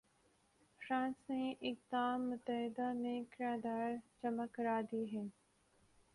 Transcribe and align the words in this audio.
France 0.81 1.29
نے 1.29 1.53
اقدام 1.61 2.29
متحدہ 2.29 2.91
میں 2.93 3.21
قرارداد 3.31 3.93
جمع 4.23 4.45
کرا 4.51 4.79
دی 4.91 5.05
ہے۔ 5.15 5.23